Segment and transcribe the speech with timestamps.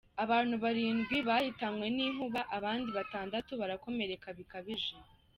[0.23, 4.93] Abantu Barindwi bahitanwe n’inkuba abandi batandatu barakomereka bikabije